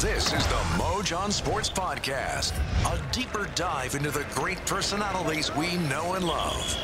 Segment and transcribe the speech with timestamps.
[0.00, 2.52] This is the Mojon Sports Podcast,
[2.86, 6.76] a deeper dive into the great personalities we know and love.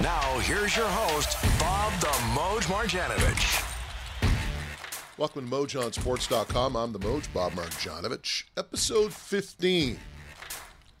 [0.00, 3.62] Now, here's your host, Bob the Moj Marjanovich.
[5.16, 6.74] Welcome to MojonSports.com.
[6.74, 8.42] I'm the Moj, Bob Marjanovich.
[8.56, 9.96] Episode 15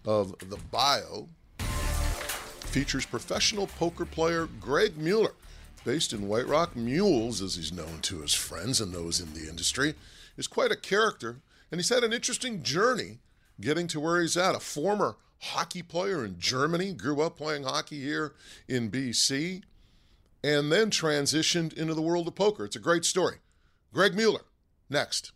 [0.04, 1.26] of The Bio
[1.58, 5.32] features professional poker player Greg Mueller.
[5.84, 9.48] Based in White Rock, Mules, as he's known to his friends and those in the
[9.48, 9.96] industry,
[10.36, 11.40] is quite a character,
[11.70, 13.18] and he's had an interesting journey
[13.60, 14.54] getting to where he's at.
[14.54, 18.34] A former hockey player in Germany, grew up playing hockey here
[18.68, 19.62] in BC,
[20.42, 22.64] and then transitioned into the world of poker.
[22.64, 23.36] It's a great story.
[23.92, 24.44] Greg Mueller,
[24.88, 25.32] next.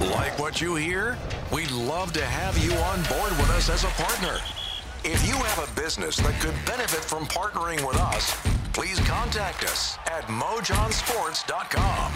[0.00, 1.18] Like what you hear?
[1.52, 4.38] We'd love to have you on board with us as a partner.
[5.04, 8.36] If you have a business that could benefit from partnering with us,
[8.72, 12.12] please contact us at mojonsports.com.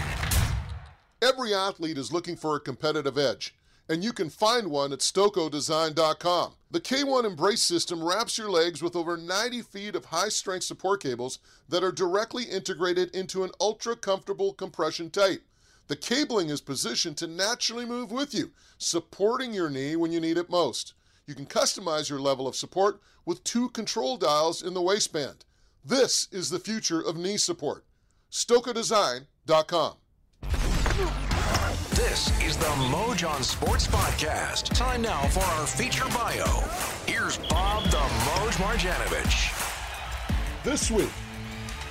[1.23, 3.55] Every athlete is looking for a competitive edge,
[3.87, 6.55] and you can find one at StokoDesign.com.
[6.69, 11.01] The K1 Embrace system wraps your legs with over 90 feet of high strength support
[11.01, 15.43] cables that are directly integrated into an ultra comfortable compression tape.
[15.87, 20.37] The cabling is positioned to naturally move with you, supporting your knee when you need
[20.37, 20.93] it most.
[21.25, 25.45] You can customize your level of support with two control dials in the waistband.
[25.85, 27.85] This is the future of knee support.
[28.29, 29.93] StokoDesign.com.
[30.93, 34.65] This is the Mojon Sports Podcast.
[34.75, 36.45] Time now for our feature bio.
[37.07, 39.49] Here's Bob the Moj Marjanovich.
[40.63, 41.09] This week,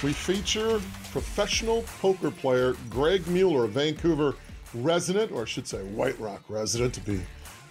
[0.04, 0.80] we feature
[1.10, 4.36] professional poker player Greg Mueller, Vancouver
[4.72, 7.20] resident, or I should say White Rock resident to be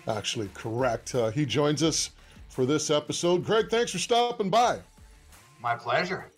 [0.09, 1.15] actually correct.
[1.15, 2.09] Uh, he joins us
[2.49, 3.45] for this episode.
[3.45, 4.79] Greg, thanks for stopping by.
[5.61, 6.29] My pleasure.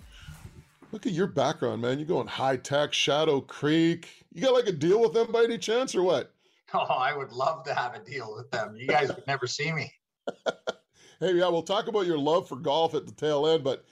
[0.94, 1.98] Look at your background, man.
[1.98, 4.28] You're going high tech, Shadow Creek.
[4.32, 6.32] You got like a deal with them by any chance, or what?
[6.76, 8.76] Oh, I would love to have a deal with them.
[8.76, 9.94] You guys would never see me.
[11.20, 13.86] hey, yeah, we'll talk about your love for golf at the tail end, but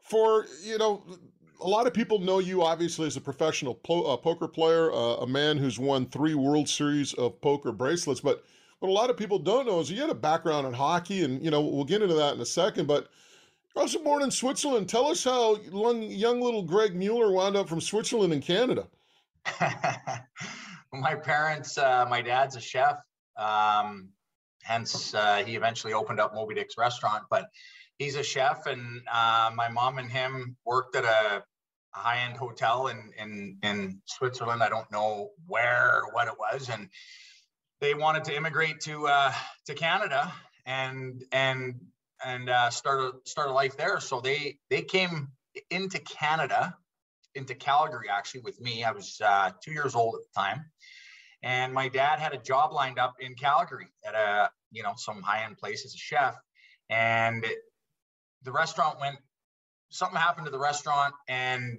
[0.00, 1.02] for you know,
[1.60, 5.16] a lot of people know you obviously as a professional po- uh, poker player, uh,
[5.16, 8.22] a man who's won three World Series of poker bracelets.
[8.22, 8.44] But
[8.78, 11.42] what a lot of people don't know is you had a background in hockey, and
[11.44, 12.86] you know we'll get into that in a second.
[12.86, 13.10] But
[13.74, 14.88] you're also born in Switzerland.
[14.88, 18.88] Tell us how young, young little Greg Mueller wound up from Switzerland in Canada.
[20.92, 22.96] my parents, uh, my dad's a chef.
[23.36, 24.10] Um,
[24.62, 27.24] hence, uh, he eventually opened up Moby Dick's restaurant.
[27.30, 27.46] But
[27.98, 31.42] he's a chef, and uh, my mom and him worked at a,
[31.94, 34.62] a high-end hotel in, in in Switzerland.
[34.62, 36.88] I don't know where or what it was, and
[37.80, 39.32] they wanted to immigrate to uh,
[39.66, 40.32] to Canada
[40.66, 41.80] and and
[42.24, 44.00] and uh, start a start a life there.
[44.00, 45.28] So they they came
[45.70, 46.76] into Canada
[47.34, 48.84] into Calgary actually with me.
[48.84, 50.64] I was uh, two years old at the time,
[51.42, 55.22] and my dad had a job lined up in Calgary at a you know some
[55.22, 56.36] high end place as a chef,
[56.90, 57.44] and
[58.42, 59.16] the restaurant went.
[59.90, 61.78] Something happened to the restaurant, and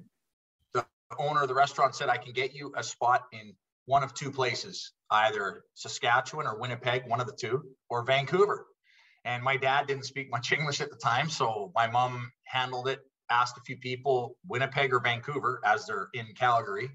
[0.73, 0.85] the
[1.17, 3.55] owner of the restaurant said, "I can get you a spot in
[3.85, 8.67] one of two places, either Saskatchewan or Winnipeg, one of the two, or Vancouver."
[9.25, 13.00] And my dad didn't speak much English at the time, so my mom handled it
[13.29, 16.89] asked a few people, Winnipeg or Vancouver, as they're in Calgary,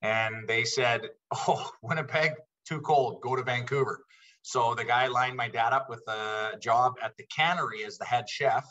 [0.00, 1.02] and they said,
[1.32, 2.32] "Oh, Winnipeg,
[2.66, 3.20] too cold.
[3.22, 4.04] Go to Vancouver."
[4.42, 8.04] So the guy lined my dad up with a job at the Cannery as the
[8.04, 8.64] head chef.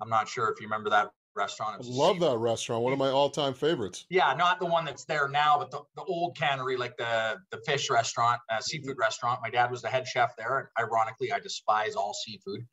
[0.00, 1.80] I'm not sure if you remember that restaurant.
[1.80, 2.82] I love that restaurant.
[2.82, 4.04] One of my all-time favorites.
[4.10, 7.58] Yeah, not the one that's there now, but the, the old cannery, like the the
[7.66, 9.40] fish restaurant, uh, seafood restaurant.
[9.42, 10.70] My dad was the head chef there.
[10.78, 12.66] Ironically, I despise all seafood,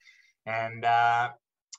[0.46, 1.30] and uh,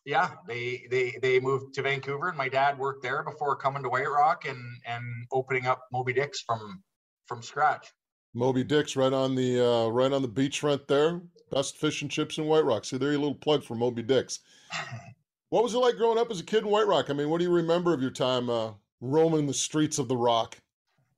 [0.06, 3.88] yeah, they they they moved to Vancouver, and my dad worked there before coming to
[3.88, 6.82] White Rock and and opening up Moby Dick's from
[7.26, 7.93] from scratch.
[8.32, 11.20] Moby Dick's right on the uh, right on the beachfront there.
[11.50, 12.84] Best fish and chips in White Rock.
[12.84, 14.40] See, there, a little plug for Moby Dick's.
[15.50, 17.10] what was it like growing up as a kid in White Rock?
[17.10, 20.16] I mean, what do you remember of your time uh, roaming the streets of the
[20.16, 20.58] Rock?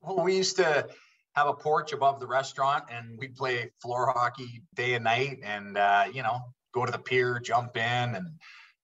[0.01, 0.87] Well, we used to
[1.35, 5.77] have a porch above the restaurant, and we'd play floor hockey day and night, and
[5.77, 6.39] uh, you know,
[6.73, 8.27] go to the pier, jump in, and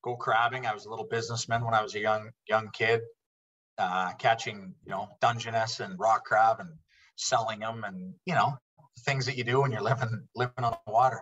[0.04, 0.66] go crabbing.
[0.66, 3.02] I was a little businessman when I was a young young kid,
[3.78, 6.70] uh, catching you know Dungeness and rock crab and
[7.18, 8.58] selling them, and you know
[9.00, 11.22] things that you do when you're living living on the water.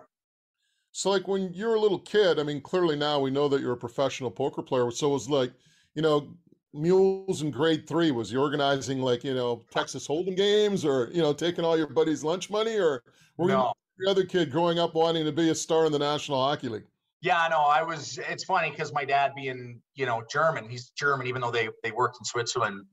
[0.96, 3.72] So, like when you're a little kid, I mean, clearly now we know that you're
[3.72, 4.92] a professional poker player.
[4.92, 5.52] So it was like,
[5.96, 6.36] you know,
[6.72, 8.12] mules in grade three.
[8.12, 11.88] Was you organizing like, you know, Texas Hold'em games or, you know, taking all your
[11.88, 12.78] buddies' lunch money?
[12.78, 13.02] Or
[13.36, 13.72] were no.
[13.98, 16.68] you the other kid growing up wanting to be a star in the National Hockey
[16.68, 16.86] League?
[17.22, 18.20] Yeah, no, I was.
[18.30, 21.90] It's funny because my dad being, you know, German, he's German, even though they they
[21.90, 22.86] worked in Switzerland,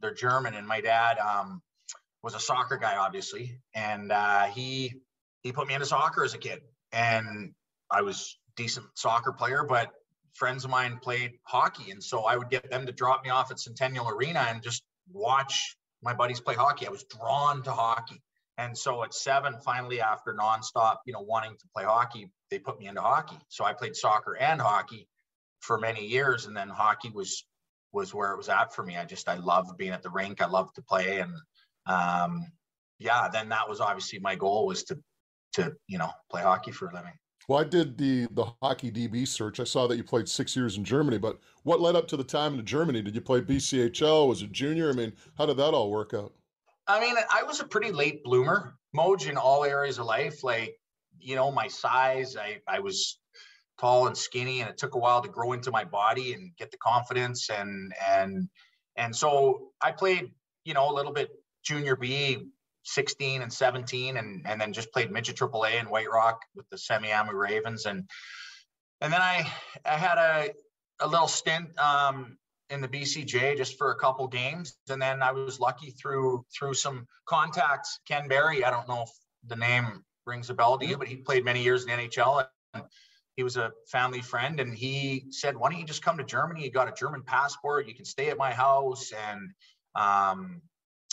[0.00, 1.60] they're German, and my dad um,
[2.22, 4.94] was a soccer guy, obviously, and uh, he
[5.42, 6.62] he put me into soccer as a kid
[6.94, 7.52] and
[7.90, 9.90] I was decent soccer player, but
[10.34, 13.50] friends of mine played hockey, and so I would get them to drop me off
[13.50, 14.82] at Centennial Arena and just
[15.12, 16.86] watch my buddies play hockey.
[16.86, 18.22] I was drawn to hockey,
[18.56, 22.78] and so at seven, finally after nonstop, you know, wanting to play hockey, they put
[22.78, 23.38] me into hockey.
[23.48, 25.08] So I played soccer and hockey
[25.60, 27.44] for many years, and then hockey was
[27.92, 28.96] was where it was at for me.
[28.96, 30.40] I just I loved being at the rink.
[30.40, 31.32] I loved to play, and
[31.86, 32.46] um,
[32.98, 34.98] yeah, then that was obviously my goal was to
[35.54, 37.12] to you know play hockey for a living.
[37.48, 39.60] Well, I did the the hockey DB search.
[39.60, 42.24] I saw that you played six years in Germany, but what led up to the
[42.24, 43.02] time in Germany?
[43.02, 44.28] Did you play BCHL?
[44.28, 44.90] Was it junior?
[44.90, 46.32] I mean, how did that all work out?
[46.86, 50.44] I mean, I was a pretty late bloomer, Moj, in all areas of life.
[50.44, 50.74] Like,
[51.18, 53.18] you know, my size, I I was
[53.78, 56.70] tall and skinny, and it took a while to grow into my body and get
[56.70, 58.48] the confidence and and
[58.96, 60.30] and so I played,
[60.64, 61.30] you know, a little bit
[61.62, 62.38] junior B
[62.84, 66.76] 16 and 17 and and then just played midget AAA in White Rock with the
[66.76, 67.86] Semiahmoo Ravens.
[67.86, 68.08] And
[69.00, 69.50] and then I
[69.84, 70.50] I had a
[71.00, 72.38] a little stint um,
[72.70, 74.76] in the BCJ just for a couple games.
[74.88, 77.98] And then I was lucky through through some contacts.
[78.06, 79.10] Ken Berry I don't know if
[79.46, 82.46] the name rings a bell to you but he played many years in the NHL
[82.74, 82.84] and
[83.36, 84.60] he was a family friend.
[84.60, 86.64] And he said why don't you just come to Germany?
[86.64, 87.88] You got a German passport.
[87.88, 89.50] You can stay at my house and
[89.96, 90.60] um,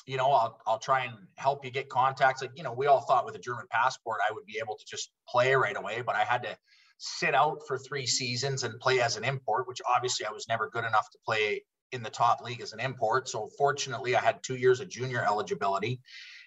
[0.05, 2.41] you know, I'll, I'll try and help you get contacts.
[2.41, 4.85] Like, you know, we all thought with a German passport, I would be able to
[4.85, 6.57] just play right away, but I had to
[6.97, 10.69] sit out for three seasons and play as an import, which obviously I was never
[10.69, 13.27] good enough to play in the top league as an import.
[13.27, 15.99] So fortunately, I had two years of junior eligibility,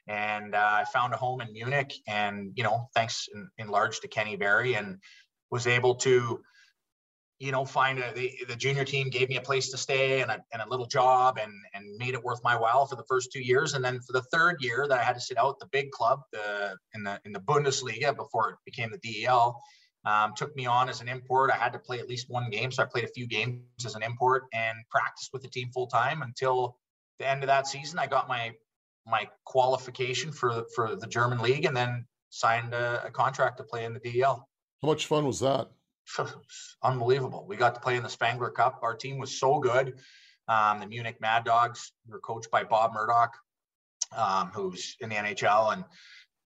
[0.06, 1.94] and uh, I found a home in Munich.
[2.06, 4.98] And you know, thanks in, in large to Kenny Berry, and
[5.50, 6.40] was able to
[7.40, 10.30] you know, find a, the, the junior team gave me a place to stay and
[10.30, 13.32] a, and a little job and, and made it worth my while for the first
[13.32, 13.74] two years.
[13.74, 16.20] And then for the third year that I had to sit out the big club,
[16.32, 19.60] the, in the, in the Bundesliga before it became the DEL,
[20.04, 21.50] um, took me on as an import.
[21.50, 22.70] I had to play at least one game.
[22.70, 25.86] So I played a few games as an import and practiced with the team full
[25.86, 26.76] time until
[27.18, 27.98] the end of that season.
[27.98, 28.52] I got my,
[29.06, 33.84] my qualification for, for the German league and then signed a, a contract to play
[33.84, 34.48] in the DEL.
[34.82, 35.68] How much fun was that?
[36.82, 37.44] unbelievable.
[37.48, 38.80] We got to play in the Spengler Cup.
[38.82, 39.94] Our team was so good.
[40.48, 43.34] Um, the Munich Mad Dogs were coached by Bob Murdoch,
[44.16, 45.84] um, who's in the NHL and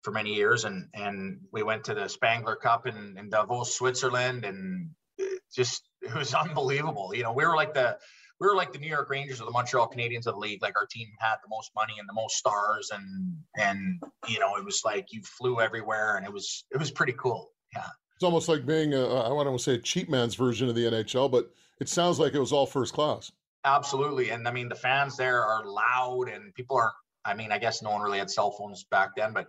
[0.03, 0.65] for many years.
[0.65, 5.89] And and we went to the Spengler Cup in, in Davos, Switzerland, and it just
[6.03, 7.13] it was unbelievable.
[7.15, 7.97] You know, we were like the
[8.41, 10.61] we were like the New York Rangers or the Montreal Canadiens of the league.
[10.61, 14.57] Like our team had the most money and the most stars, and and you know
[14.57, 17.51] it was like you flew everywhere, and it was it was pretty cool.
[17.75, 17.87] Yeah.
[18.15, 20.85] It's almost like being a, I want to say a cheap man's version of the
[20.85, 21.51] NHL, but
[21.81, 23.33] it sounds like it was all first class.
[23.65, 24.31] Absolutely.
[24.31, 26.95] And I mean, the fans there are loud and people aren't,
[27.25, 29.49] I mean, I guess no one really had cell phones back then, but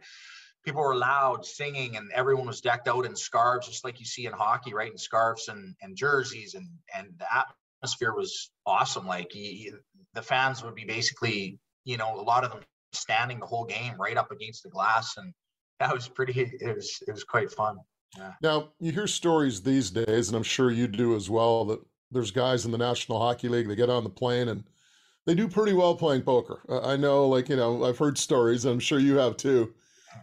[0.64, 4.26] people were loud singing and everyone was decked out in scarves, just like you see
[4.26, 4.92] in hockey, right?
[4.92, 7.46] In scarves and, and jerseys and, and the
[7.82, 9.06] atmosphere was awesome.
[9.06, 9.72] Like he,
[10.14, 12.62] the fans would be basically, you know, a lot of them
[12.94, 15.18] standing the whole game right up against the glass.
[15.18, 15.34] And
[15.80, 17.78] that was pretty, it was, it was quite fun.
[18.18, 18.34] Yeah.
[18.42, 21.80] Now, you hear stories these days, and I'm sure you do as well, that
[22.12, 24.64] there's guys in the National Hockey League, they get on the plane and
[25.26, 26.62] they do pretty well playing poker.
[26.84, 29.74] I know, like, you know, I've heard stories, and I'm sure you have too.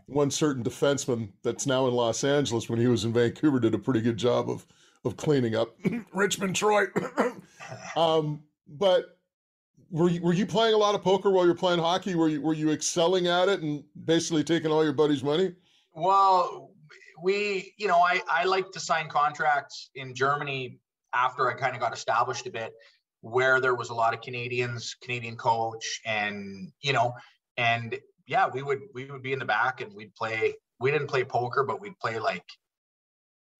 [0.07, 3.79] One certain defenseman that's now in Los Angeles when he was in Vancouver did a
[3.79, 4.67] pretty good job of
[5.05, 5.77] of cleaning up
[6.15, 6.87] Richmond Troy.
[7.97, 9.19] um, but
[9.91, 12.15] were you, were you playing a lot of poker while you're playing hockey?
[12.15, 15.55] Were you were you excelling at it and basically taking all your buddies' money?
[15.95, 16.72] Well,
[17.23, 20.79] we, you know, I, I like to sign contracts in Germany
[21.15, 22.73] after I kind of got established a bit,
[23.21, 27.15] where there was a lot of Canadians, Canadian coach, and you know,
[27.57, 30.55] and yeah, we would we would be in the back and we'd play.
[30.81, 32.45] We didn't play poker, but we'd play like,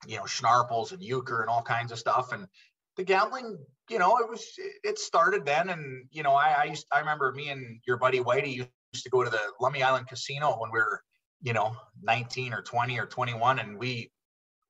[0.07, 2.33] you know, schnarples and euchre and all kinds of stuff.
[2.33, 2.49] And
[2.97, 4.45] the gambling, you know, it was
[4.83, 5.69] it started then.
[5.69, 9.11] And you know, I I used I remember me and your buddy Whitey used to
[9.11, 11.01] go to the Lummi Island Casino when we were
[11.43, 14.11] you know 19 or 20 or 21 and we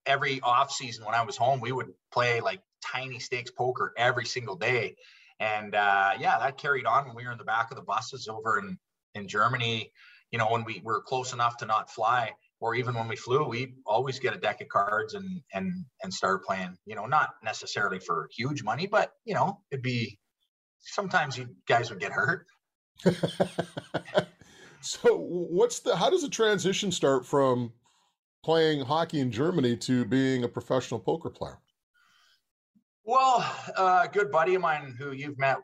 [0.06, 4.24] every off season when i was home we would play like tiny stakes poker every
[4.24, 4.96] single day
[5.38, 8.28] and uh, yeah that carried on when we were in the back of the buses
[8.28, 8.78] over in
[9.14, 9.90] in germany
[10.30, 13.44] you know when we were close enough to not fly or even when we flew,
[13.44, 16.78] we always get a deck of cards and and and start playing.
[16.86, 20.18] You know, not necessarily for huge money, but you know, it'd be
[20.78, 22.46] sometimes you guys would get hurt.
[24.82, 25.96] so, what's the?
[25.96, 27.72] How does the transition start from
[28.44, 31.58] playing hockey in Germany to being a professional poker player?
[33.04, 33.44] Well,
[33.76, 35.58] uh, a good buddy of mine who you've met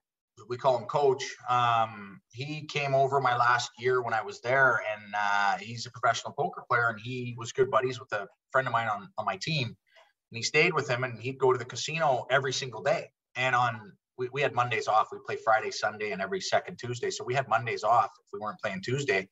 [0.49, 4.81] we call him coach um, he came over my last year when i was there
[4.93, 8.67] and uh, he's a professional poker player and he was good buddies with a friend
[8.67, 11.59] of mine on, on my team and he stayed with him and he'd go to
[11.59, 15.71] the casino every single day and on we, we had mondays off we play friday
[15.71, 19.29] sunday and every second tuesday so we had mondays off if we weren't playing tuesday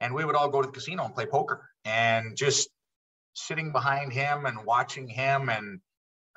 [0.00, 2.68] and we would all go to the casino and play poker and just
[3.34, 5.80] sitting behind him and watching him and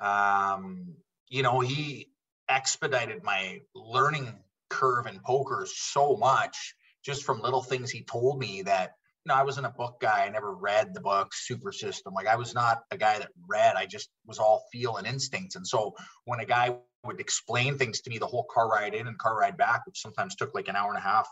[0.00, 0.94] um,
[1.28, 2.08] you know he
[2.48, 4.32] expedited my learning
[4.70, 6.74] curve in poker so much
[7.04, 8.92] just from little things he told me that
[9.24, 10.26] you know, I wasn't a book guy.
[10.26, 12.12] I never read the book Super System.
[12.12, 13.74] Like I was not a guy that read.
[13.74, 15.56] I just was all feel and instincts.
[15.56, 15.94] And so
[16.26, 19.38] when a guy would explain things to me, the whole car ride in and car
[19.38, 21.28] ride back, which sometimes took like an hour and a half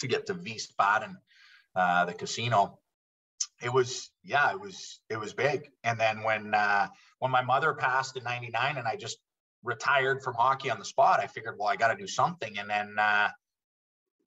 [0.00, 1.14] to get to Wiesbaden,
[1.74, 2.78] uh, the casino,
[3.62, 5.70] it was yeah, it was it was big.
[5.84, 6.88] And then when uh,
[7.18, 9.18] when my mother passed in '99, and I just
[9.62, 12.58] retired from hockey on the spot, I figured, well, I got to do something.
[12.58, 13.28] And then uh,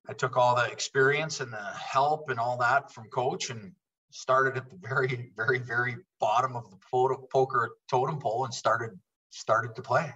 [0.08, 3.72] I took all the experience and the help and all that from coach and
[4.10, 6.78] started at the very, very, very bottom of the
[7.30, 8.98] poker totem pole and started
[9.30, 10.12] started to play.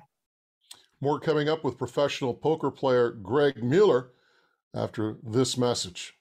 [1.03, 4.11] More coming up with professional poker player Greg Mueller
[4.75, 6.19] after this message.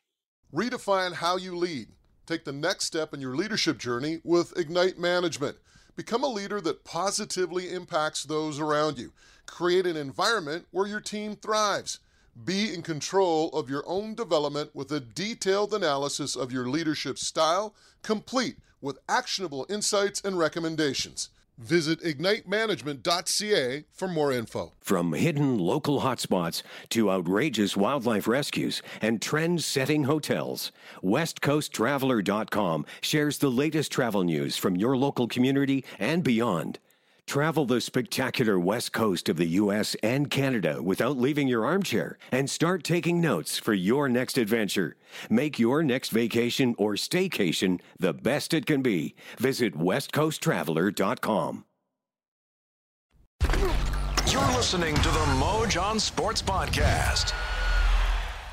[0.54, 1.90] Redefine how you lead.
[2.26, 5.58] Take the next step in your leadership journey with Ignite Management.
[5.98, 9.12] Become a leader that positively impacts those around you.
[9.46, 12.00] Create an environment where your team thrives.
[12.46, 17.76] Be in control of your own development with a detailed analysis of your leadership style,
[18.02, 21.32] complete with actionable insights and recommendations.
[21.60, 24.72] Visit ignitemanagement.ca for more info.
[24.80, 30.72] From hidden local hotspots to outrageous wildlife rescues and trend setting hotels,
[31.04, 36.80] WestCoastTraveler.com shares the latest travel news from your local community and beyond.
[37.30, 39.96] Travel the spectacular west coast of the U.S.
[40.02, 44.96] and Canada without leaving your armchair and start taking notes for your next adventure.
[45.30, 49.14] Make your next vacation or staycation the best it can be.
[49.38, 51.66] Visit westcoasttraveler.com.
[54.32, 57.30] You're listening to the Mojon Sports Podcast.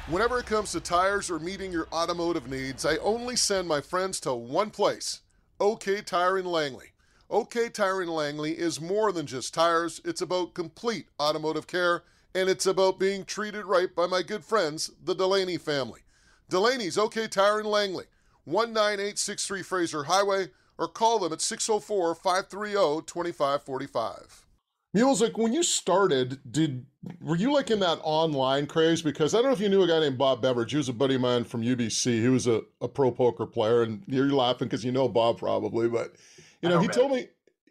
[0.08, 4.20] Whenever it comes to tires or meeting your automotive needs, I only send my friends
[4.20, 5.22] to one place
[5.60, 6.92] OK Tire in Langley.
[7.28, 12.04] OK Tire Langley is more than just tires, it's about complete automotive care,
[12.34, 16.00] and it's about being treated right by my good friends, the Delaney family.
[16.48, 18.04] Delaney's OK Tire Langley,
[18.46, 24.46] 19863 Fraser Highway, or call them at 604 530 2545.
[24.94, 26.86] Music, when you started, did
[27.20, 29.02] were you like in that online craze?
[29.02, 30.70] Because I don't know if you knew a guy named Bob Beveridge.
[30.70, 32.20] He was a buddy of mine from UBC.
[32.20, 35.88] He was a, a pro poker player, and you're laughing because you know Bob probably,
[35.88, 36.14] but
[36.62, 37.28] you know, he told me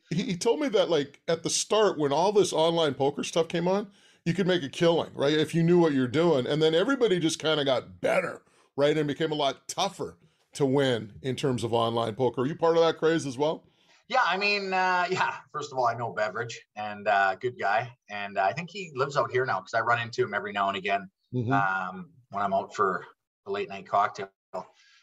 [0.09, 3.67] he, told me that like at the start when all this online poker stuff came
[3.67, 3.87] on,
[4.25, 5.33] you could make a killing, right?
[5.33, 6.47] If you knew what you're doing.
[6.47, 8.41] And then everybody just kind of got better,
[8.75, 8.97] right?
[8.97, 10.17] And became a lot tougher
[10.53, 12.41] to win in terms of online poker.
[12.41, 13.63] Are you part of that craze as well?
[14.07, 15.35] Yeah, I mean, uh, yeah.
[15.51, 18.91] First of all, I know Beveridge and uh, good guy, and uh, I think he
[18.95, 21.51] lives out here now because I run into him every now and again mm-hmm.
[21.51, 23.03] um, when I'm out for
[23.47, 24.29] a late night cocktail.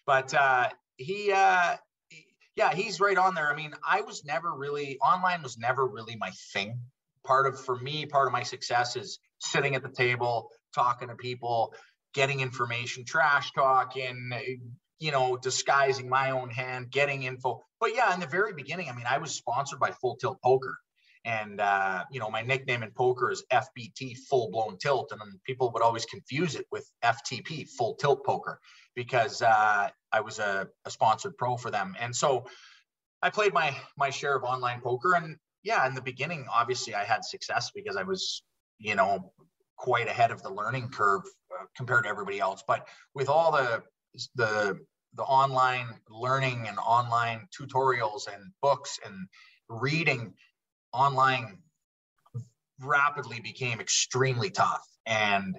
[0.07, 1.77] But uh, he, uh,
[2.57, 3.51] yeah, he's right on there.
[3.51, 6.81] I mean, I was never really online was never really my thing.
[7.25, 11.15] Part of for me, part of my success is sitting at the table, talking to
[11.15, 11.75] people,
[12.15, 14.33] getting information, trash talking,
[14.99, 17.63] you know, disguising my own hand, getting info.
[17.81, 20.77] But yeah, in the very beginning, I mean, I was sponsored by Full Tilt Poker.
[21.25, 25.13] And uh, you know, my nickname in poker is FBT full blown tilt.
[25.13, 28.59] And people would always confuse it with FTP, full tilt poker
[28.95, 31.97] because uh, I was a, a, sponsored pro for them.
[31.99, 32.47] And so
[33.23, 35.15] I played my my share of online poker.
[35.15, 38.43] And yeah, in the beginning, obviously I had success because I was,
[38.79, 39.33] you know,
[39.77, 42.63] quite ahead of the learning curve uh, compared to everybody else.
[42.67, 43.83] But with all the
[44.35, 44.79] the
[45.15, 49.15] the online learning and online tutorials and books and
[49.69, 50.35] reading
[50.93, 51.59] online
[52.81, 55.59] rapidly became extremely tough and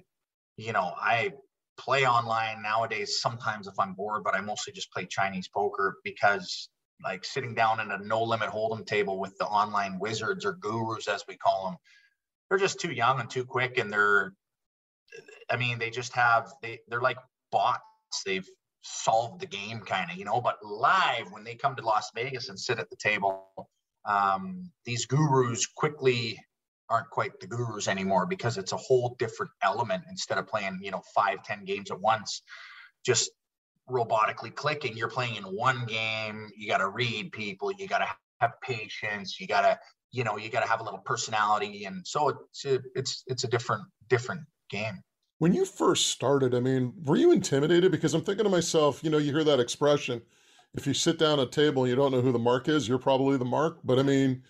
[0.57, 1.31] you know i
[1.77, 6.69] play online nowadays sometimes if I'm bored, but I mostly just play Chinese poker because
[7.03, 11.07] like sitting down at a no limit hold'em table with the online wizards or gurus
[11.07, 11.77] as we call them,
[12.49, 14.33] they're just too young and too quick and they're
[15.49, 17.17] I mean they just have they they're like
[17.51, 17.81] bots.
[18.25, 18.47] They've
[18.81, 22.49] solved the game kind of, you know, but live when they come to Las Vegas
[22.49, 23.47] and sit at the table,
[24.05, 26.39] um, these gurus quickly
[26.89, 30.91] aren't quite the gurus anymore because it's a whole different element instead of playing, you
[30.91, 32.41] know, five, ten games at once,
[33.05, 33.31] just
[33.89, 34.95] robotically clicking.
[34.95, 36.49] You're playing in one game.
[36.55, 37.71] You got to read people.
[37.71, 38.07] You got to
[38.39, 39.39] have patience.
[39.39, 39.79] You got to,
[40.11, 41.85] you know, you got to have a little personality.
[41.85, 45.01] And so it's, a, it's, it's a different, different game.
[45.39, 47.91] When you first started, I mean, were you intimidated?
[47.91, 50.21] Because I'm thinking to myself, you know, you hear that expression,
[50.75, 52.87] if you sit down at a table and you don't know who the mark is,
[52.87, 53.79] you're probably the mark.
[53.83, 54.43] But I mean,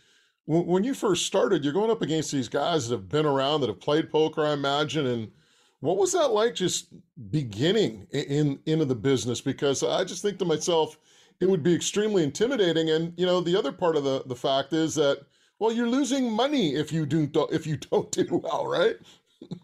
[0.46, 3.70] when you first started, you're going up against these guys that have been around, that
[3.70, 5.08] have played poker, I imagine.
[5.08, 5.32] And
[5.80, 6.94] what was that like just
[7.30, 9.42] beginning in, into the business?
[9.42, 10.98] Because I just think to myself,
[11.39, 12.89] it would be extremely intimidating.
[12.89, 15.25] And you know, the other part of the the fact is that
[15.60, 18.96] well, you're losing money if you do if you don't do well, right?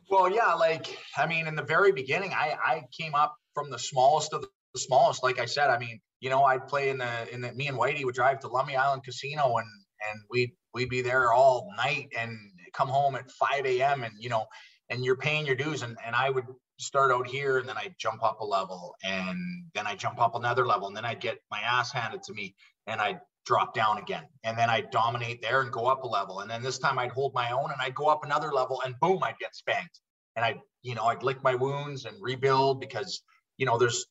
[0.10, 3.80] well, yeah, like I mean, in the very beginning, I I came up from the
[3.80, 5.24] smallest of the smallest.
[5.24, 7.78] Like I said, I mean, you know, I'd play in the in the me and
[7.78, 9.68] Whitey would drive to Lummi Island Casino and
[10.10, 12.38] and we'd we'd be there all night and
[12.74, 14.04] come home at 5 a.m.
[14.04, 14.46] and you know,
[14.90, 15.82] and you're paying your dues.
[15.82, 16.46] And and I would
[16.80, 19.38] start out here and then I'd jump up a level and
[19.76, 22.56] then I jump up another level and then I'd get my ass handed to me
[22.88, 24.24] and I'd drop down again.
[24.44, 26.40] And then I'd dominate there and go up a level.
[26.40, 28.96] And then this time I'd hold my own and I'd go up another level and
[29.00, 30.00] boom, I'd get spanked.
[30.36, 33.22] And I, you know, I'd lick my wounds and rebuild because,
[33.58, 34.06] you know, there's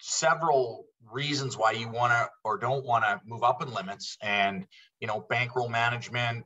[0.00, 4.66] several reasons why you want to or don't want to move up in limits and,
[5.00, 6.44] you know, bankroll management,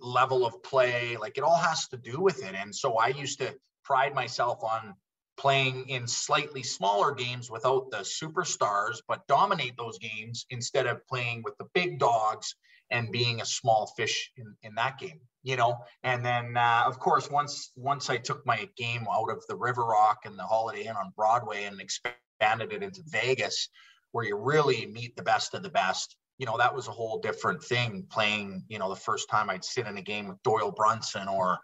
[0.00, 2.54] level of play, like it all has to do with it.
[2.54, 3.54] And so I used to
[3.84, 4.94] pride myself on
[5.36, 11.42] playing in slightly smaller games without the superstars, but dominate those games instead of playing
[11.42, 12.54] with the big dogs
[12.90, 15.78] and being a small fish in, in that game, you know.
[16.02, 19.84] And then, uh, of course, once once I took my game out of the River
[19.84, 23.68] Rock and the Holiday Inn on Broadway and expanded it into Vegas,
[24.12, 27.18] where you really meet the best of the best, you know, that was a whole
[27.20, 28.06] different thing.
[28.10, 31.58] Playing, you know, the first time I'd sit in a game with Doyle Brunson or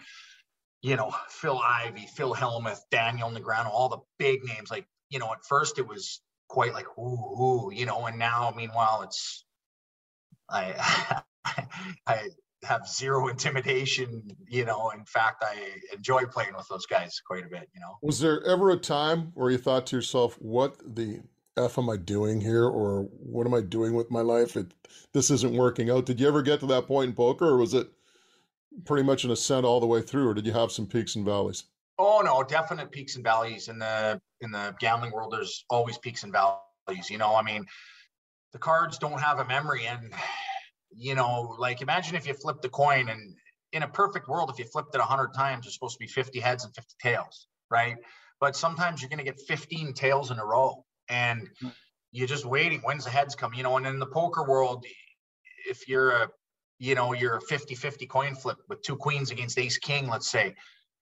[0.82, 4.70] you know, Phil Ivey, Phil Hellmuth, Daniel Negreanu, all the big names.
[4.70, 8.52] Like, you know, at first it was quite like, ooh, ooh, you know, and now,
[8.56, 9.44] meanwhile, it's,
[10.48, 11.22] I,
[12.06, 12.28] I
[12.66, 14.90] have zero intimidation, you know.
[14.90, 15.56] In fact, I
[15.94, 17.98] enjoy playing with those guys quite a bit, you know.
[18.02, 21.20] Was there ever a time where you thought to yourself, what the
[21.56, 22.64] F am I doing here?
[22.66, 24.56] Or what am I doing with my life?
[24.56, 24.72] It,
[25.12, 26.06] this isn't working out.
[26.06, 27.88] Did you ever get to that point in poker or was it
[28.84, 31.24] pretty much an ascent all the way through, or did you have some peaks and
[31.24, 31.64] valleys?
[31.98, 35.32] Oh no, definite peaks and valleys in the in the gambling world.
[35.32, 37.08] There's always peaks and valleys.
[37.08, 37.64] You know, I mean,
[38.52, 40.12] the cards don't have a memory, and
[40.96, 43.34] you know, like imagine if you flipped the coin, and
[43.72, 46.40] in a perfect world, if you flipped it hundred times, there's supposed to be 50
[46.40, 47.96] heads and 50 tails, right?
[48.40, 51.48] But sometimes you're going to get 15 tails in a row, and
[52.12, 52.80] you're just waiting.
[52.80, 53.54] When's the heads come?
[53.54, 54.84] You know, and in the poker world,
[55.68, 56.28] if you're a
[56.78, 60.30] you know, you're a 50 50 coin flip with two queens against ace king, let's
[60.30, 60.54] say,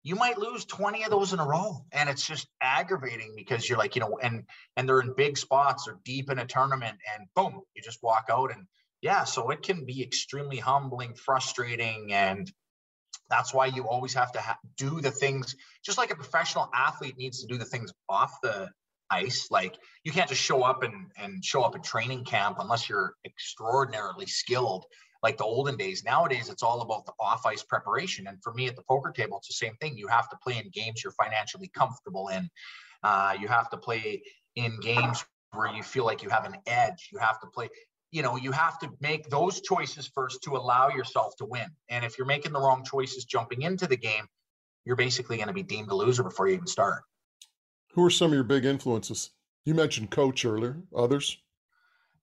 [0.02, 1.86] you might lose 20 of those in a row.
[1.91, 4.43] And it's just aggravating because you're like, you know, and
[4.75, 8.25] and they're in big spots or deep in a tournament and boom, you just walk
[8.32, 8.52] out.
[8.52, 8.65] And
[9.02, 12.14] yeah, so it can be extremely humbling, frustrating.
[12.14, 12.52] And
[13.30, 17.18] that's why you always have to ha- do the things just like a professional athlete
[17.18, 18.70] needs to do the things off the
[19.10, 19.48] ice.
[19.52, 23.14] Like you can't just show up and, and show up in training camp unless you're
[23.26, 24.86] extraordinarily skilled
[25.22, 26.04] like the olden days.
[26.04, 28.28] Nowadays, it's all about the off ice preparation.
[28.28, 29.98] And for me at the poker table, it's the same thing.
[29.98, 32.50] You have to play in games you're financially comfortable in.
[33.04, 34.24] Uh, you have to play
[34.56, 37.10] in games where you feel like you have an edge.
[37.12, 37.70] You have to play,
[38.12, 41.67] you know, you have to make those choices first to allow yourself to win.
[41.89, 44.26] And if you're making the wrong choices jumping into the game,
[44.86, 47.04] you're basically going to be deemed a loser before you even start.
[47.93, 49.32] Who are some of your big influences?
[49.65, 51.38] You mentioned coach earlier, others?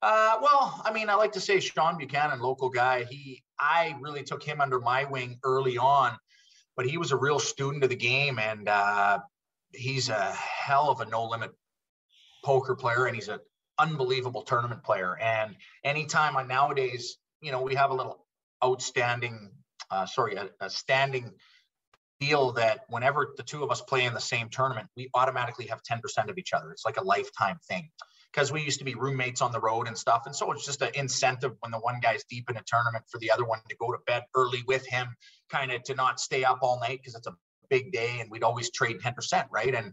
[0.03, 3.05] Uh, well, I mean, I like to say Sean Buchanan, local guy.
[3.05, 6.17] He, I really took him under my wing early on,
[6.77, 9.21] but he was a real student of the game, and uh,
[9.73, 11.53] he's a hell of a no limit
[12.45, 13.41] poker player, and he's an
[13.79, 15.17] unbelievable tournament player.
[15.21, 18.25] And anytime I nowadays, you know, we have a little
[18.65, 19.51] outstanding,
[19.91, 21.33] uh, sorry, a, a standing
[22.21, 25.83] deal that whenever the two of us play in the same tournament, we automatically have
[25.83, 26.71] 10% of each other.
[26.71, 27.91] It's like a lifetime thing
[28.33, 30.23] because we used to be roommates on the road and stuff.
[30.27, 33.19] And so it's just an incentive when the one guy's deep in a tournament for
[33.19, 35.09] the other one to go to bed early with him,
[35.51, 37.37] kind of to not stay up all night because it's a
[37.71, 39.75] big day and we'd always trade 10%, right?
[39.75, 39.93] And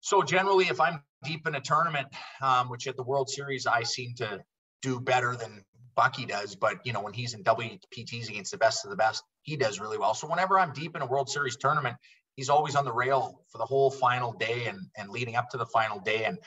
[0.00, 2.08] so generally, if I'm deep in a tournament,
[2.42, 4.40] um, which at the World Series, I seem to
[4.82, 8.84] do better than Bucky does, but you know, when he's in WPTs against the best
[8.84, 10.14] of the best, he does really well.
[10.14, 11.96] So whenever I'm deep in a World Series tournament,
[12.36, 15.58] he's always on the rail for the whole final day and and leading up to
[15.58, 16.24] the final day.
[16.24, 16.38] And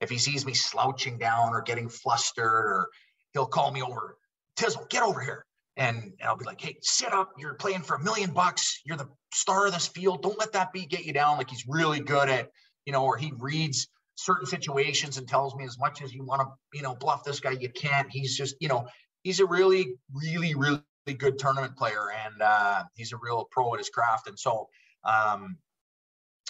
[0.00, 2.88] if he sees me slouching down or getting flustered, or
[3.32, 4.18] he'll call me over,
[4.56, 5.46] Tizzle, get over here.
[5.76, 7.32] And, and I'll be like, hey, sit up.
[7.38, 8.82] You're playing for a million bucks.
[8.84, 10.22] You're the star of this field.
[10.22, 11.38] Don't let that beat get you down.
[11.38, 12.50] Like he's really good at,
[12.86, 16.40] you know, or he reads certain situations and tells me as much as you want
[16.40, 18.10] to, you know, bluff this guy, you can't.
[18.10, 18.86] He's just, you know,
[19.22, 20.82] he's a really, really, really
[21.18, 24.28] good tournament player and uh, he's a real pro at his craft.
[24.28, 24.68] And so,
[25.04, 25.56] um,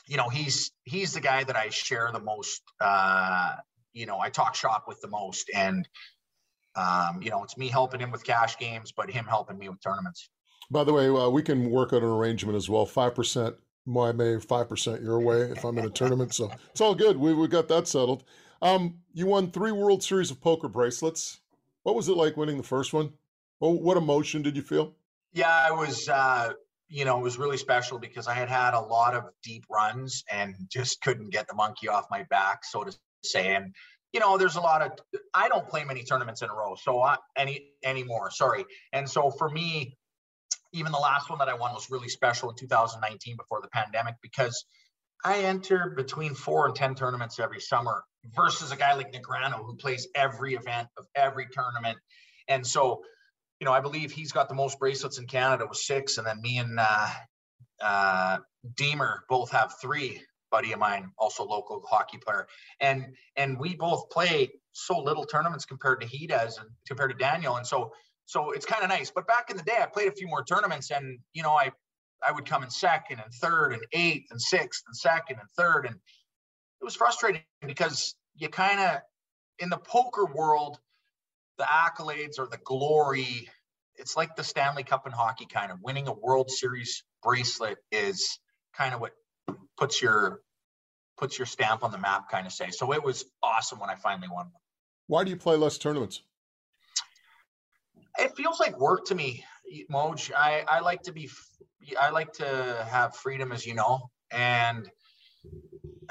[0.06, 2.60] you know, he's he's the guy that I share the most.
[2.80, 3.54] Uh,
[3.92, 5.88] you know, I talk shop with the most, and
[6.74, 9.80] um, you know, it's me helping him with cash games, but him helping me with
[9.82, 10.28] tournaments.
[10.70, 12.84] By the way, uh, we can work out an arrangement as well.
[12.84, 16.34] Five percent my may, five percent your way if I'm in a tournament.
[16.34, 17.16] So it's all good.
[17.16, 18.24] We we got that settled.
[18.60, 21.40] Um, you won three World Series of Poker bracelets.
[21.82, 23.12] What was it like winning the first one?
[23.60, 24.94] Well, what emotion did you feel?
[25.32, 26.08] Yeah, I was.
[26.08, 26.52] Uh,
[26.88, 30.24] you know, it was really special because I had had a lot of deep runs
[30.30, 33.54] and just couldn't get the monkey off my back, so to say.
[33.54, 33.74] And
[34.12, 34.92] you know, there's a lot of
[35.32, 38.30] I don't play many tournaments in a row, so I, any anymore.
[38.30, 38.64] Sorry.
[38.92, 39.96] And so for me,
[40.72, 44.16] even the last one that I won was really special in 2019 before the pandemic
[44.22, 44.64] because
[45.24, 48.02] I enter between four and ten tournaments every summer
[48.34, 51.98] versus a guy like Negreanu who plays every event of every tournament.
[52.48, 53.02] And so,
[53.60, 56.40] you know, I believe he's got the most bracelets in Canada with six, and then
[56.40, 57.08] me and uh,
[57.80, 58.38] uh,
[58.74, 62.46] Deemer both have three buddy of mine, also local hockey player,
[62.80, 67.16] and and we both play so little tournaments compared to he does and compared to
[67.16, 67.92] Daniel, and so
[68.32, 69.10] so it's kind of nice.
[69.10, 71.70] But back in the day, I played a few more tournaments, and you know, I
[72.26, 75.84] I would come in second and third and eighth and sixth and second and third,
[75.84, 79.02] and it was frustrating because you kind of
[79.58, 80.78] in the poker world,
[81.58, 83.50] the accolades or the glory.
[83.96, 88.38] It's like the Stanley Cup in hockey, kind of winning a World Series bracelet is
[88.74, 89.12] kind of what
[89.76, 90.40] puts your
[91.18, 92.70] puts your stamp on the map, kind of say.
[92.70, 94.62] So it was awesome when I finally won one.
[95.06, 96.22] Why do you play less tournaments?
[98.18, 99.44] It feels like work to me,
[99.90, 100.32] Moj.
[100.36, 101.30] I, I like to be,
[102.00, 104.10] I like to have freedom, as you know.
[104.30, 104.90] And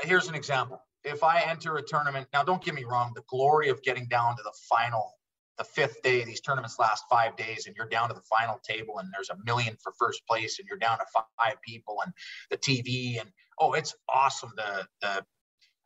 [0.02, 0.82] here's an example.
[1.04, 4.38] If I enter a tournament, now don't get me wrong, the glory of getting down
[4.38, 5.14] to the final
[5.58, 6.24] the fifth day.
[6.24, 9.38] These tournaments last five days, and you're down to the final table, and there's a
[9.46, 12.14] million for first place, and you're down to five people, and
[12.50, 14.52] the TV, and oh, it's awesome.
[14.56, 15.26] The the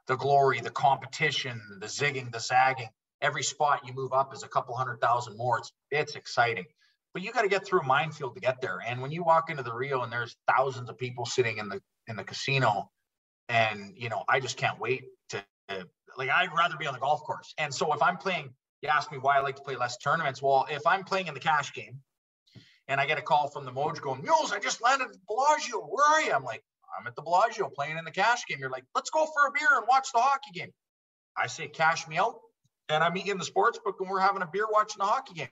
[0.08, 2.90] the glory, the competition, the zigging, the zagging.
[3.22, 5.60] Every spot you move up is a couple hundred thousand more.
[5.60, 6.66] It's it's exciting,
[7.14, 8.80] but you got to get through a minefield to get there.
[8.86, 11.82] And when you walk into the Rio and there's thousands of people sitting in the
[12.08, 12.92] in the casino,
[13.50, 15.44] and you know, I just can't wait to
[16.18, 16.30] like.
[16.30, 17.54] I'd rather be on the golf course.
[17.58, 18.54] And so if I'm playing
[18.86, 20.42] you ask me why I like to play less tournaments.
[20.42, 22.02] Well, if I'm playing in the cash game
[22.88, 25.80] and I get a call from the Moj going, Mules, I just landed at Bellagio.
[25.80, 26.32] Where are you?
[26.32, 26.64] I'm like,
[26.98, 28.60] I'm at the Bellagio playing in the cash game.
[28.60, 30.72] You're like, let's go for a beer and watch the hockey game.
[31.36, 32.36] I say, cash me out.
[32.90, 35.06] And I meet you in the sports book and we're having a beer watching the
[35.06, 35.48] hockey game.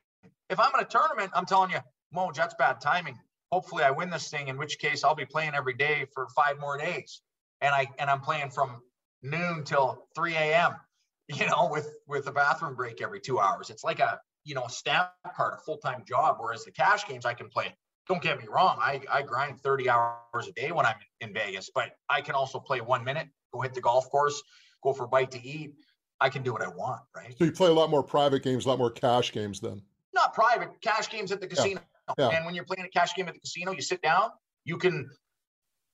[0.50, 1.80] If I'm in a tournament, I'm telling you,
[2.16, 3.20] Moj, that's bad timing.
[3.52, 6.60] Hopefully I win this thing, in which case I'll be playing every day for five
[6.60, 7.22] more days.
[7.62, 8.82] And I and I'm playing from
[9.22, 10.76] noon till 3 a.m.
[11.28, 13.70] you know, with with a bathroom break every two hours.
[13.70, 16.38] It's like a you know a stamp card, a full time job.
[16.40, 17.74] Whereas the cash games I can play.
[18.08, 21.70] Don't get me wrong, I I grind 30 hours a day when I'm in Vegas,
[21.74, 24.44] but I can also play one minute, go hit the golf course,
[24.84, 25.76] go for a bite to eat.
[26.20, 27.36] I can do what I want, right?
[27.38, 29.82] So you play a lot more private games, a lot more cash games then.
[30.14, 31.82] Not private, cash games at the casino.
[31.82, 32.14] Yeah.
[32.18, 32.30] Yeah.
[32.30, 34.30] And when you're playing a cash game at the casino, you sit down,
[34.66, 35.10] you can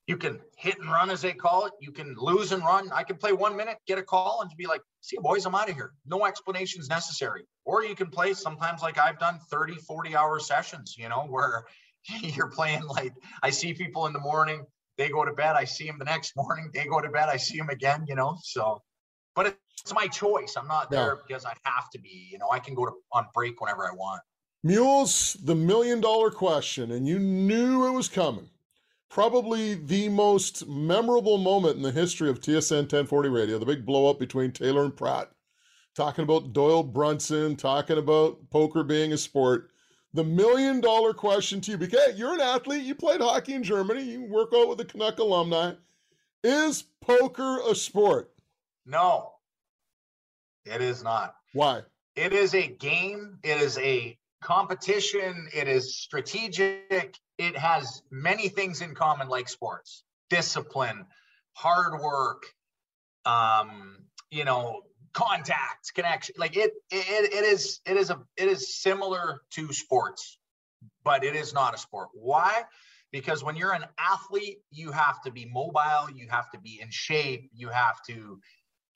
[0.09, 1.73] you can hit and run, as they call it.
[1.79, 2.89] You can lose and run.
[2.91, 5.53] I can play one minute, get a call, and be like, see you, boys, I'm
[5.53, 5.93] out of here.
[6.03, 7.45] No explanations necessary.
[7.63, 11.65] Or you can play sometimes like I've done 30, 40 hour sessions, you know, where
[12.21, 14.65] you're playing like I see people in the morning,
[14.97, 17.37] they go to bed, I see them the next morning, they go to bed, I
[17.37, 18.35] see them again, you know.
[18.41, 18.81] So,
[19.35, 20.55] but it's my choice.
[20.57, 21.21] I'm not there yeah.
[21.27, 23.93] because I have to be, you know, I can go to on break whenever I
[23.93, 24.21] want.
[24.63, 28.49] Mules, the million dollar question, and you knew it was coming
[29.09, 34.09] probably the most memorable moment in the history of TSN 1040 radio, the big blow
[34.09, 35.31] up between Taylor and Pratt,
[35.95, 39.71] talking about Doyle Brunson, talking about poker being a sport.
[40.13, 44.03] The million dollar question to you, because you're an athlete, you played hockey in Germany,
[44.03, 45.73] you work out with the Canuck alumni.
[46.43, 48.31] Is poker a sport?
[48.85, 49.33] No,
[50.69, 51.35] it is not.
[51.53, 51.81] Why?
[52.15, 58.81] It is a game, it is a competition, it is strategic, it has many things
[58.81, 60.03] in common like sports.
[60.29, 61.05] Discipline
[61.53, 62.43] hard work
[63.25, 63.97] um
[64.31, 64.81] you know
[65.13, 66.35] contact, connection.
[66.37, 70.39] Like it, it it is it is a it is similar to sports
[71.03, 72.09] but it is not a sport.
[72.13, 72.63] Why?
[73.11, 76.89] Because when you're an athlete, you have to be mobile, you have to be in
[76.91, 78.39] shape, you have to,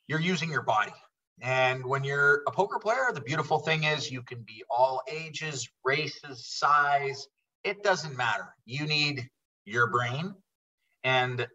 [0.07, 0.93] you're using your body.
[1.41, 5.67] And when you're a poker player, the beautiful thing is you can be all ages,
[5.83, 7.27] races, size.
[7.63, 8.55] It doesn't matter.
[8.65, 9.27] You need
[9.65, 10.35] your brain
[11.03, 11.47] and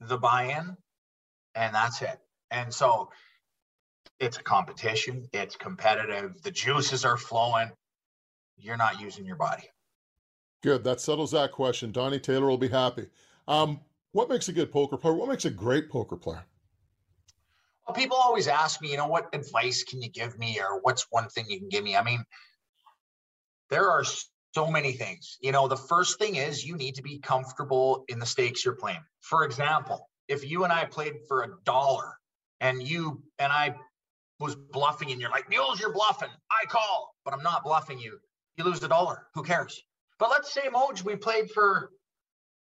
[0.00, 0.76] the buy in,
[1.54, 2.18] and that's it.
[2.50, 3.10] And so
[4.18, 7.70] it's a competition, it's competitive, the juices are flowing.
[8.58, 9.64] You're not using your body.
[10.62, 10.84] Good.
[10.84, 11.92] That settles that question.
[11.92, 13.06] Donnie Taylor will be happy.
[13.48, 13.80] Um,
[14.12, 15.14] what makes a good poker player?
[15.14, 16.44] What makes a great poker player?
[17.92, 21.28] People always ask me, you know, what advice can you give me, or what's one
[21.28, 21.96] thing you can give me?
[21.96, 22.24] I mean,
[23.70, 24.04] there are
[24.54, 25.38] so many things.
[25.40, 28.74] You know, the first thing is you need to be comfortable in the stakes you're
[28.74, 29.02] playing.
[29.20, 32.16] For example, if you and I played for a dollar
[32.60, 33.74] and you and I
[34.38, 36.30] was bluffing and you're like, Mules, you're bluffing.
[36.50, 38.18] I call, but I'm not bluffing you.
[38.56, 39.26] You lose the dollar.
[39.34, 39.82] Who cares?
[40.18, 41.90] But let's say Moj, we played for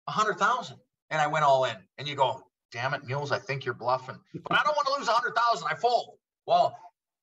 [0.07, 0.77] a hundred thousand
[1.09, 4.17] and I went all in and you go, damn it, Mules, I think you're bluffing.
[4.33, 5.67] But I don't want to lose a hundred thousand.
[5.69, 6.17] I fold.
[6.45, 6.75] Well,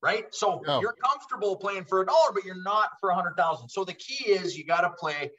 [0.02, 0.26] right?
[0.30, 0.80] So no.
[0.80, 3.68] you're comfortable playing for a dollar, but you're not for a hundred thousand.
[3.68, 5.30] So the key is you got to play.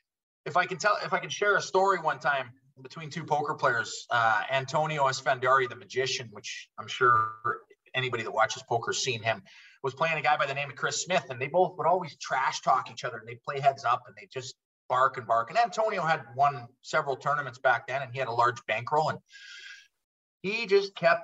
[0.46, 3.54] If I can tell, if I can share a story one time between two poker
[3.56, 7.32] players, uh, Antonio Esfandiari, the magician, which I'm sure
[7.94, 9.44] anybody that watches poker seen him,
[9.84, 12.16] was playing a guy by the name of Chris Smith, and they both would always
[12.18, 14.56] trash talk each other, and they'd play heads up, and they just
[14.88, 15.50] bark and bark.
[15.50, 19.20] And Antonio had won several tournaments back then, and he had a large bankroll, and
[20.42, 21.24] he just kept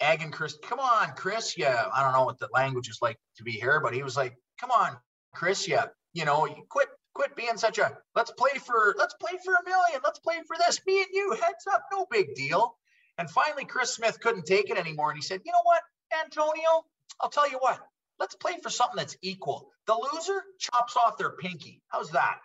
[0.00, 0.56] egging Chris.
[0.62, 1.56] Come on, Chris.
[1.56, 4.16] Yeah, I don't know what the language is like to be here, but he was
[4.16, 4.96] like, "Come on,
[5.34, 5.68] Chris.
[5.68, 7.96] Yeah, you know, you quit, quit being such a.
[8.14, 10.00] Let's play for, let's play for a million.
[10.04, 10.80] Let's play for this.
[10.86, 12.76] Me and you, heads up, no big deal."
[13.16, 15.82] And finally, Chris Smith couldn't take it anymore, and he said, "You know what,
[16.24, 16.84] Antonio?
[17.20, 17.80] I'll tell you what.
[18.18, 19.70] Let's play for something that's equal.
[19.86, 21.82] The loser chops off their pinky.
[21.88, 22.40] How's that?"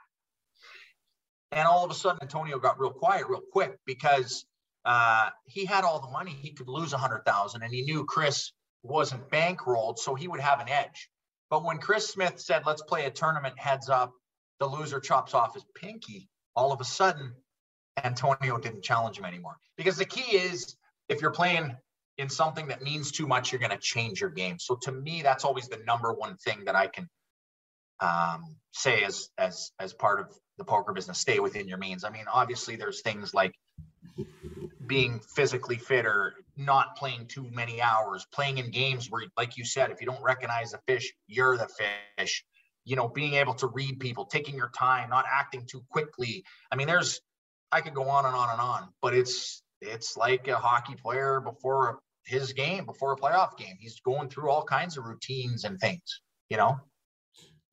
[1.52, 4.46] And all of a sudden, Antonio got real quiet real quick because
[4.90, 6.32] uh, he had all the money.
[6.32, 10.40] He could lose a hundred thousand, and he knew Chris wasn't bankrolled, so he would
[10.40, 11.12] have an edge.
[11.52, 14.12] But when Chris Smith said, "Let's play a tournament heads up,"
[14.60, 16.28] the loser chops off his pinky.
[16.56, 17.36] All of a sudden,
[18.04, 20.76] Antonio didn't challenge him anymore because the key is
[21.08, 21.78] if you're playing
[22.18, 24.58] in something that means too much, you're going to change your game.
[24.58, 27.08] So to me, that's always the number one thing that I can
[28.00, 31.20] um, say as as as part of the poker business.
[31.20, 32.04] Stay within your means.
[32.04, 33.54] I mean, obviously, there's things like
[34.90, 39.64] being physically fit or not playing too many hours, playing in games where, like you
[39.64, 41.70] said, if you don't recognize the fish, you're the
[42.18, 42.44] fish.
[42.84, 46.44] You know, being able to read people, taking your time, not acting too quickly.
[46.72, 47.22] I mean, there's,
[47.72, 51.40] I could go on and on and on, but it's it's like a hockey player
[51.40, 53.76] before his game, before a playoff game.
[53.80, 56.22] He's going through all kinds of routines and things.
[56.50, 56.80] You know.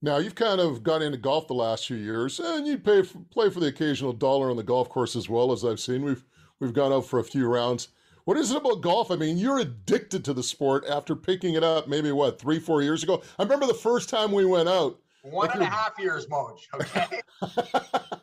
[0.02, 3.18] Now you've kind of got into golf the last few years, and you pay for,
[3.30, 6.04] play for the occasional dollar on the golf course as well as I've seen.
[6.04, 6.24] We've
[6.60, 7.88] We've gone out for a few rounds.
[8.24, 9.10] What is it about golf?
[9.10, 12.82] I mean, you're addicted to the sport after picking it up maybe what, three, four
[12.82, 13.22] years ago?
[13.38, 14.98] I remember the first time we went out.
[15.22, 16.58] One like and a half years, Moj.
[16.74, 17.20] Okay.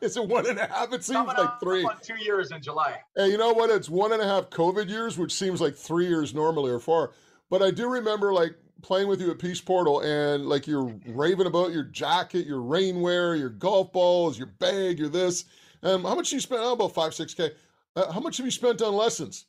[0.00, 0.92] is it one and a half?
[0.92, 1.86] It seems Coming like three.
[2.02, 2.98] Two years in July.
[3.16, 3.70] Hey, you know what?
[3.70, 7.12] It's one and a half COVID years, which seems like three years normally or four.
[7.50, 11.46] But I do remember like playing with you at Peace Portal and like you're raving
[11.46, 15.44] about your jacket, your rainwear, your golf balls, your bag, your this.
[15.82, 16.62] Um, how much you spent?
[16.62, 17.52] Oh, about five, six K.
[17.96, 19.46] Uh, how much have you spent on lessons?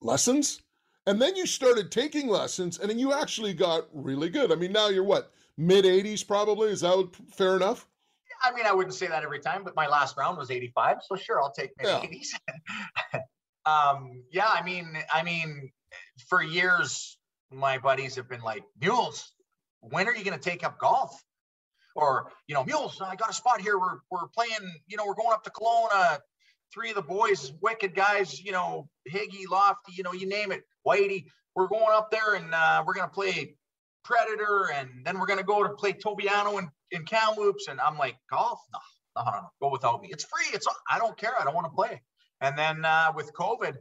[0.00, 0.62] Lessons?
[1.06, 4.52] And then you started taking lessons, and then you actually got really good.
[4.52, 6.70] I mean, now you're what, mid 80s probably?
[6.70, 7.86] Is that fair enough?
[8.42, 11.16] I mean, I wouldn't say that every time, but my last round was 85, so
[11.16, 12.28] sure, I'll take mid 80s.
[13.14, 13.20] Yeah.
[13.66, 15.72] um, yeah, I mean, I mean,
[16.28, 17.18] for years,
[17.50, 19.32] my buddies have been like, Mules,
[19.80, 21.20] when are you going to take up golf?
[21.96, 23.78] Or, you know, Mules, I got a spot here.
[23.78, 26.18] We're, we're playing, you know, we're going up to Kelowna
[26.72, 30.62] three of the boys, wicked guys, you know, Higgy, Lofty, you know, you name it,
[30.86, 31.26] Whitey.
[31.54, 33.56] We're going up there and uh, we're going to play
[34.04, 37.68] Predator and then we're going to go to play Tobiano in, in Kamloops.
[37.68, 38.60] And I'm like, golf?
[38.72, 38.78] No,
[39.16, 40.08] no, no, no, go without me.
[40.10, 40.46] It's free.
[40.52, 41.32] It's, I don't care.
[41.38, 42.00] I don't want to play.
[42.40, 43.74] And then uh, with COVID,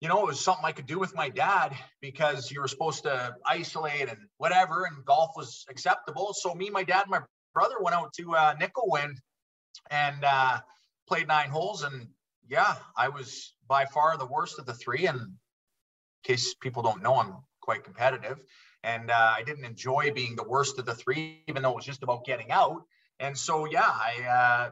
[0.00, 3.02] you know, it was something I could do with my dad because you were supposed
[3.04, 6.32] to isolate and whatever, and golf was acceptable.
[6.32, 7.20] So me, my dad, and my
[7.54, 8.54] brother went out to uh,
[8.86, 9.20] Wind
[9.90, 10.58] and uh,
[11.06, 12.08] played nine holes and
[12.50, 15.06] yeah, I was by far the worst of the three.
[15.06, 15.36] And in
[16.24, 18.38] case people don't know, I'm quite competitive.
[18.82, 21.84] And uh, I didn't enjoy being the worst of the three, even though it was
[21.84, 22.82] just about getting out.
[23.20, 24.70] And so, yeah, I, uh,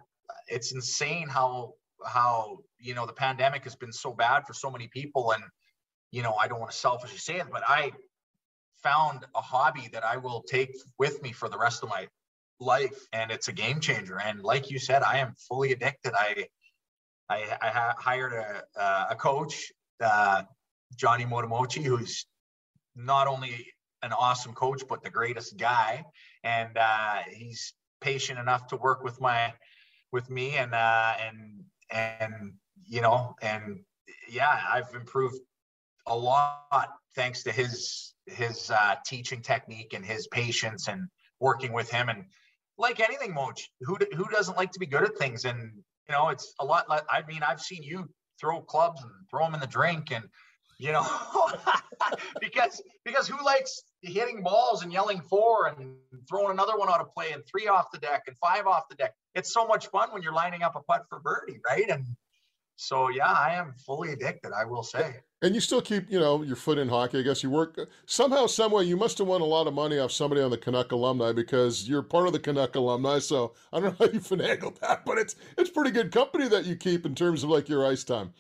[0.48, 4.88] it's insane how, how, you know, the pandemic has been so bad for so many
[4.88, 5.30] people.
[5.32, 5.44] And,
[6.10, 7.92] you know, I don't want to selfishly say it, but I
[8.82, 12.08] found a hobby that I will take with me for the rest of my
[12.58, 13.06] life.
[13.12, 14.18] And it's a game changer.
[14.18, 16.14] And like you said, I am fully addicted.
[16.14, 16.46] I,
[17.30, 18.62] I, I hired a,
[19.10, 19.70] a coach,
[20.02, 20.42] uh,
[20.96, 22.26] Johnny Motomochi, who's
[22.96, 23.66] not only
[24.02, 26.04] an awesome coach, but the greatest guy.
[26.42, 29.52] And uh, he's patient enough to work with my,
[30.12, 32.54] with me and, uh, and, and,
[32.86, 33.80] you know, and
[34.30, 35.38] yeah, I've improved
[36.06, 41.08] a lot thanks to his, his uh, teaching technique and his patience and
[41.40, 42.08] working with him.
[42.08, 42.24] And
[42.78, 45.44] like anything, Moj, who, who doesn't like to be good at things?
[45.44, 48.08] And, you know, it's a lot like, I mean, I've seen you
[48.40, 50.24] throw clubs and throw them in the drink and,
[50.78, 51.04] you know,
[52.40, 55.96] because because who likes hitting balls and yelling four and
[56.28, 58.94] throwing another one out of play and three off the deck and five off the
[58.94, 59.12] deck?
[59.34, 61.88] It's so much fun when you're lining up a putt for birdie, right?
[61.90, 62.06] And
[62.76, 65.16] so yeah, I am fully addicted, I will say.
[65.40, 67.20] And you still keep, you know, your foot in hockey.
[67.20, 68.85] I guess you work somehow, someway.
[68.85, 71.88] You must have won a lot of money off somebody on the Canuck alumni because
[71.88, 73.20] you're part of the Canuck alumni.
[73.20, 76.64] So I don't know how you finagle that, but it's it's pretty good company that
[76.64, 78.33] you keep in terms of like your ice time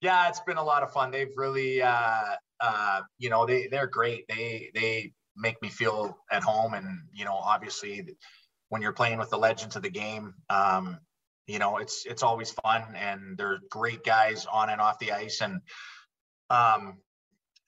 [0.00, 1.10] yeah, it's been a lot of fun.
[1.10, 4.26] They've really, uh, uh, you know, they they're great.
[4.28, 8.16] They they make me feel at home, and you know, obviously,
[8.68, 10.98] when you're playing with the legends of the game, um,
[11.46, 15.40] you know, it's it's always fun, and they're great guys on and off the ice,
[15.42, 15.60] and
[16.50, 16.98] um,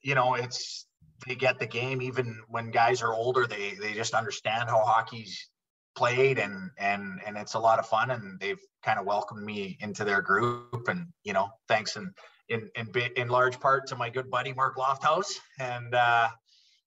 [0.02, 0.86] you know, it's
[1.26, 3.46] they get the game even when guys are older.
[3.46, 5.48] They they just understand how hockey's
[5.94, 9.76] played and and and it's a lot of fun and they've kind of welcomed me
[9.80, 12.12] into their group and you know thanks in
[12.48, 16.28] in in, in large part to my good buddy Mark Lofthouse and uh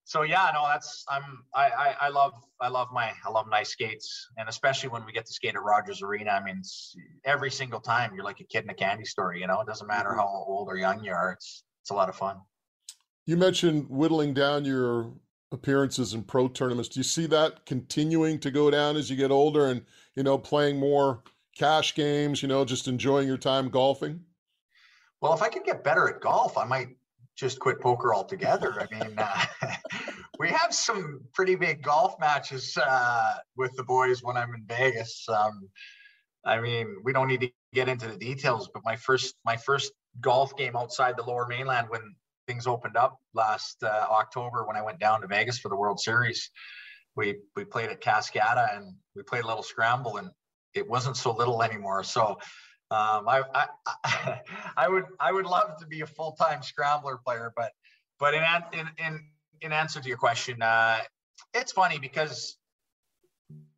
[0.06, 4.50] so yeah no that's i'm I, I i love i love my alumni skates and
[4.50, 6.62] especially when we get to skate at rogers arena i mean
[7.26, 9.88] every single time you're like a kid in a candy store you know it doesn't
[9.88, 10.20] matter mm-hmm.
[10.20, 12.42] how old or young you are it's it's a lot of fun
[13.26, 15.12] you mentioned whittling down your
[15.52, 16.90] appearances in pro tournaments.
[16.90, 19.84] Do you see that continuing to go down as you get older and,
[20.16, 21.24] you know, playing more
[21.56, 24.22] cash games, you know, just enjoying your time golfing?
[25.22, 26.90] Well, if I could get better at golf, I might
[27.36, 28.76] just quit poker altogether.
[28.80, 29.46] I mean, uh,
[30.40, 35.26] we have some pretty big golf matches uh, with the boys when I'm in Vegas.
[35.30, 35.70] Um,
[36.46, 39.92] I mean, we don't need to get into the details, but my first my first
[40.22, 42.16] golf game outside the Lower Mainland when
[42.48, 46.00] things opened up last uh, October when I went down to Vegas for the World
[46.00, 46.52] Series.
[47.16, 50.30] We we played at Cascata and we played a little scramble and
[50.74, 52.04] it wasn't so little anymore.
[52.04, 52.38] So
[52.92, 54.40] um, I, I
[54.78, 57.72] I would I would love to be a full time scrambler player, but
[58.20, 59.26] but in in in
[59.62, 61.00] in answer to your question, uh,
[61.54, 62.58] it's funny because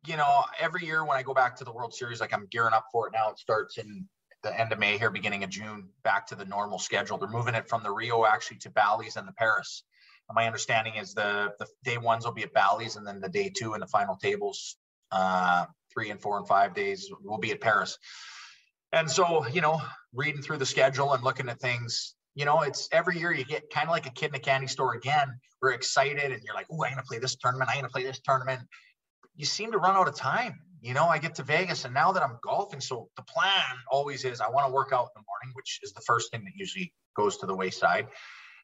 [0.06, 2.74] you know every year when I go back to the World Series, like I'm gearing
[2.74, 3.30] up for it now.
[3.30, 4.06] It starts in
[4.42, 7.18] the end of May here, beginning of June, back to the normal schedule.
[7.18, 9.84] They're moving it from the Rio actually to Bally's and the Paris.
[10.30, 13.50] My understanding is the the day ones will be at Bally's, and then the day
[13.54, 14.76] two and the final tables,
[15.10, 17.98] uh, three and four and five days will be at Paris.
[18.92, 19.80] And so, you know,
[20.12, 23.70] reading through the schedule and looking at things, you know, it's every year you get
[23.70, 25.28] kind of like a kid in a candy store again.
[25.62, 27.70] We're excited, and you're like, "Oh, I'm gonna play this tournament.
[27.70, 28.60] I'm gonna play this tournament."
[29.34, 32.12] You seem to run out of time you know, I get to Vegas and now
[32.12, 35.24] that I'm golfing, so the plan always is I want to work out in the
[35.26, 38.06] morning, which is the first thing that usually goes to the wayside.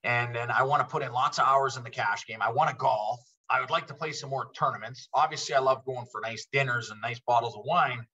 [0.05, 2.38] And then I want to put in lots of hours in the cash game.
[2.40, 3.20] I want to golf.
[3.48, 5.09] I would like to play some more tournaments.
[5.14, 8.07] Obviously, I love going for nice dinners and nice bottles of wine.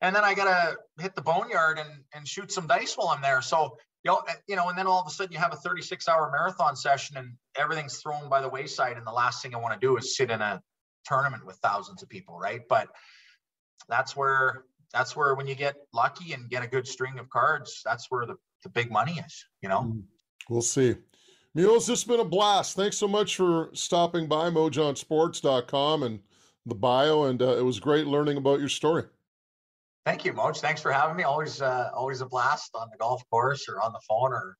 [0.00, 3.42] And then I gotta hit the boneyard and, and shoot some dice while I'm there.
[3.42, 5.56] So you know, eh, you know, and then all of a sudden you have a
[5.56, 8.96] 36 hour marathon session and everything's thrown by the wayside.
[8.96, 10.62] And the last thing I want to do is sit in a
[11.04, 12.62] tournament with thousands of people, right?
[12.68, 12.88] But
[13.88, 17.82] that's where that's where when you get lucky and get a good string of cards,
[17.84, 19.82] that's where the, the big money is, you know?
[19.82, 20.02] Mm,
[20.48, 20.96] we'll see.
[21.54, 22.76] Mules, this has been a blast.
[22.76, 26.20] Thanks so much for stopping by mojonsports.com and
[26.66, 27.24] the bio.
[27.24, 29.04] And uh, it was great learning about your story.
[30.06, 30.60] Thank you, Moj.
[30.60, 31.24] Thanks for having me.
[31.24, 34.56] Always, uh, always a blast on the golf course or on the phone or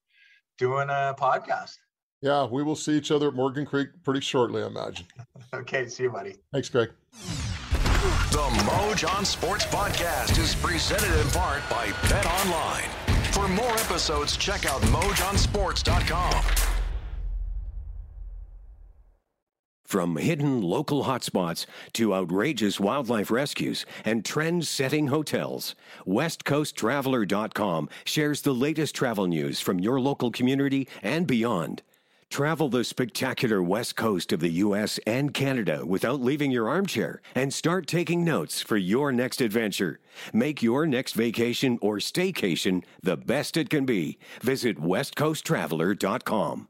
[0.59, 1.75] doing a podcast.
[2.23, 5.07] Yeah, we will see each other at Morgan Creek pretty shortly, I imagine.
[5.55, 6.37] okay, see you, buddy.
[6.53, 6.91] Thanks, Greg.
[8.31, 12.89] The Moj on Sports podcast is presented in part by Bet Online.
[13.33, 16.45] For more episodes, check out mojonsports.com.
[19.85, 25.75] From hidden local hotspots to outrageous wildlife rescues and trend setting hotels,
[26.07, 31.83] WestCoastTraveler.com shares the latest travel news from your local community and beyond.
[32.31, 35.01] Travel the spectacular west coast of the U.S.
[35.05, 39.99] and Canada without leaving your armchair and start taking notes for your next adventure.
[40.33, 44.19] Make your next vacation or staycation the best it can be.
[44.43, 46.70] Visit westcoasttraveler.com.